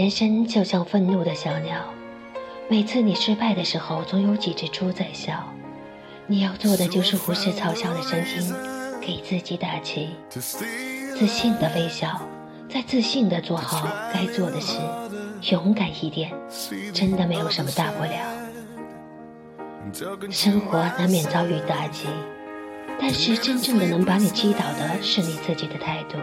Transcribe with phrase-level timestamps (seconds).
[0.00, 1.76] 人生就像愤怒的小鸟，
[2.70, 5.44] 每次你失败的时候，总有几只猪在笑。
[6.26, 8.50] 你要做的就是无视嘲笑的声音，
[8.98, 12.18] 给自己打气，自信的微笑，
[12.66, 14.78] 再自信的做好该做的事，
[15.50, 16.32] 勇敢一点，
[16.94, 18.10] 真的没有什么大不了。
[20.30, 22.06] 生活难免遭遇打击，
[22.98, 26.16] 但是真正的能把你击倒的是你自己的态度。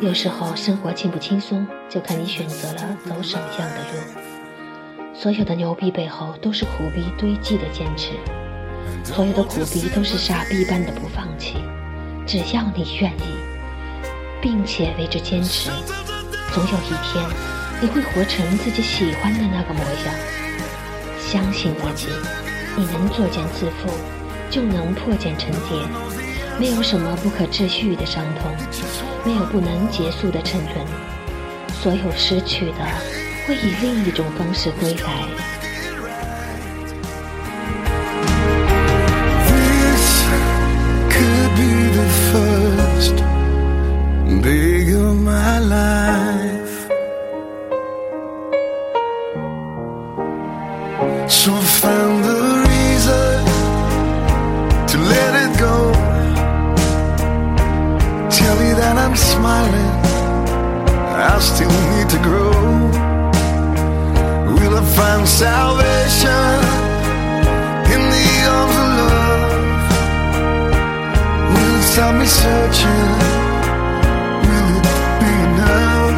[0.00, 5.14] 有时候生活轻不轻松，就看你选择了走什么样的路。
[5.14, 8.12] 所有的牛逼背后，都是苦逼堆积的坚持；
[9.04, 11.56] 所有的苦逼，都是傻逼般的不放弃。
[12.26, 13.36] 只要你愿意，
[14.40, 15.70] 并且为之坚持，
[16.52, 17.24] 总有一天，
[17.80, 20.14] 你会活成自己喜欢的那个模样。
[21.18, 22.08] 相信自己，
[22.76, 23.90] 你能作茧自缚，
[24.50, 26.13] 就能破茧成蝶。
[26.58, 28.50] 没有什么不可治愈的伤痛，
[29.24, 30.86] 没有不能结束的沉沦。
[31.72, 32.78] 所有失去的，
[33.46, 35.24] 会以另一种方式归来。
[64.96, 66.60] find salvation
[67.94, 69.86] in the arms of love.
[71.52, 73.10] Will it stop me searching?
[74.46, 74.86] Will it
[75.20, 76.16] be enough?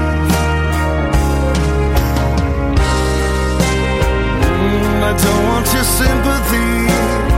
[4.42, 7.35] Mm, I don't want your sympathy.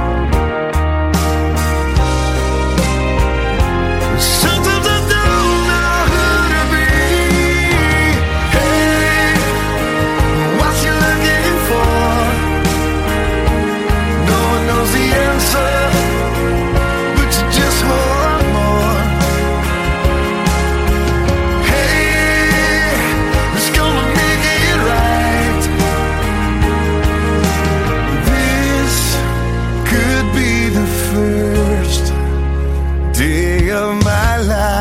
[33.71, 34.78] of my life.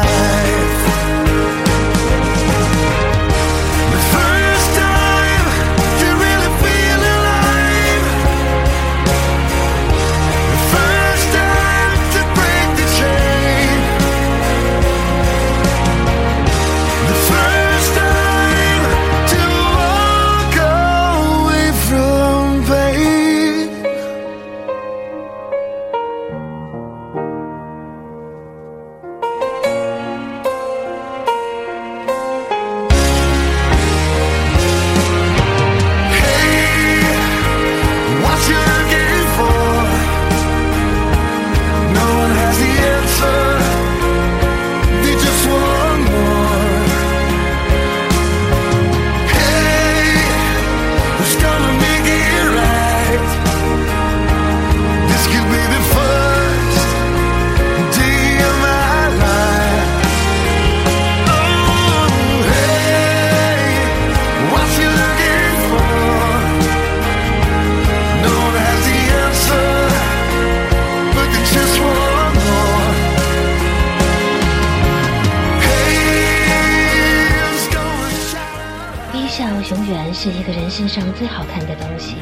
[79.69, 82.15] 永远是一个人身上最好看的东西。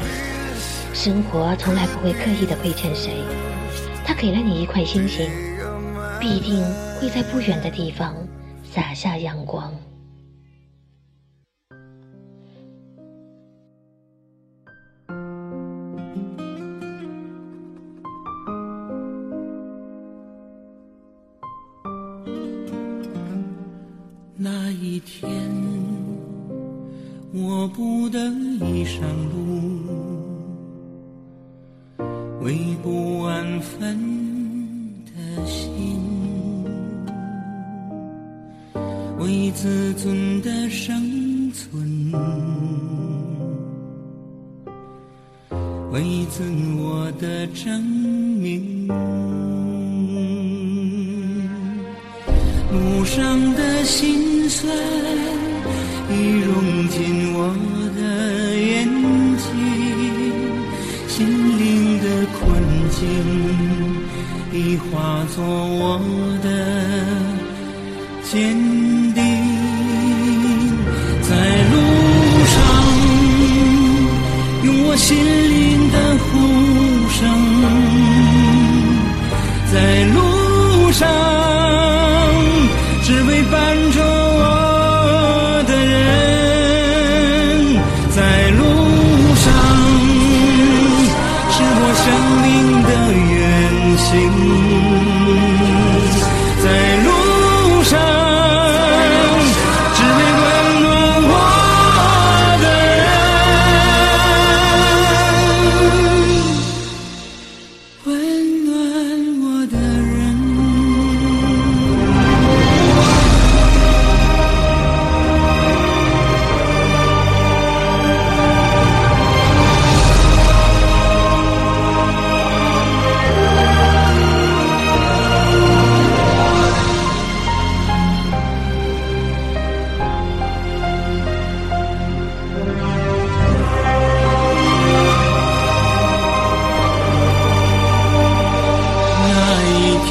[0.92, 3.22] 生活从来不会刻意的亏欠谁，
[4.04, 5.30] 他给了你一块星星，
[6.18, 6.64] 必定
[7.00, 8.16] 会在不远的地方
[8.64, 9.72] 洒下阳光。
[24.36, 25.75] 那一天。
[27.38, 28.18] 我不得
[28.64, 29.36] 已上路，
[32.42, 33.98] 为不安分
[35.04, 36.00] 的心，
[39.18, 42.10] 为自尊的生存，
[45.92, 46.42] 为自
[46.78, 48.88] 我的证明。
[52.72, 54.74] 路上的心酸
[56.10, 57.38] 已融进我
[57.96, 58.00] 的
[58.56, 58.86] 眼
[59.38, 59.44] 睛
[61.08, 61.16] 心
[61.58, 62.04] 灵的
[62.38, 62.40] 困
[62.90, 62.98] 境
[64.52, 65.98] 已化作我
[66.42, 66.46] 的
[68.22, 68.34] 坚
[69.14, 69.66] 定。
[71.28, 71.74] 在路
[72.54, 72.56] 上
[74.62, 76.28] 用我心灵的呼
[77.10, 77.18] 声
[79.72, 79.74] 在
[80.14, 80.18] 路
[80.92, 81.02] 上
[83.02, 83.54] 只为伴
[83.90, 84.05] 着
[94.08, 95.55] 情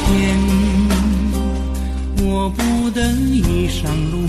[0.06, 0.38] 天
[2.22, 4.24] 我不得已上路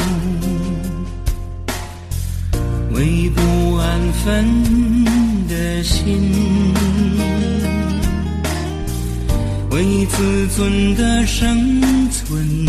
[2.93, 6.73] 为不安分的心
[9.69, 12.65] 为自尊的生存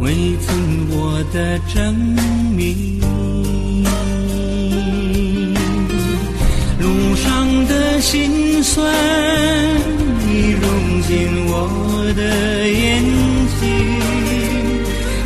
[0.00, 0.52] 为自
[0.90, 1.94] 我的证
[2.56, 3.35] 明。
[8.00, 8.92] 心酸
[10.28, 11.52] 已融进我
[12.14, 12.22] 的
[12.68, 13.02] 眼
[13.58, 13.64] 睛，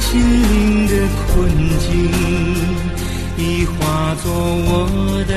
[0.00, 0.08] 心
[0.42, 0.92] 灵的
[1.26, 1.28] 困
[1.80, 1.88] 境
[3.36, 4.68] 已化作我
[5.26, 5.32] 的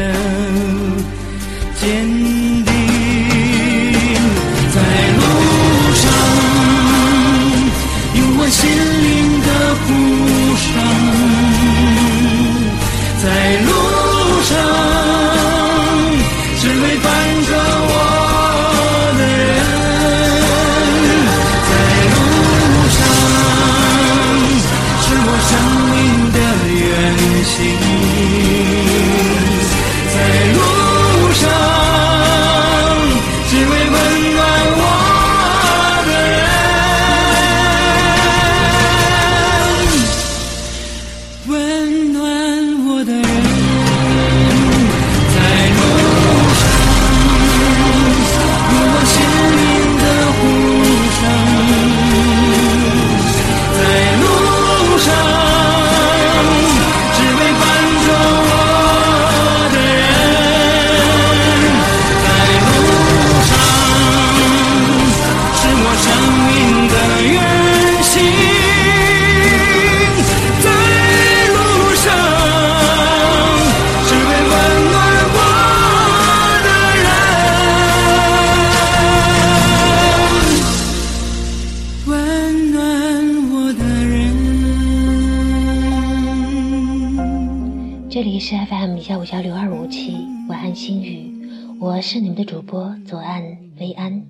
[88.13, 91.49] 这里是 FM 幺五幺六二五七，晚安心语，
[91.79, 94.23] 我是你们的主播左岸薇安，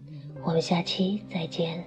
[0.46, 1.84] 我们下期再见。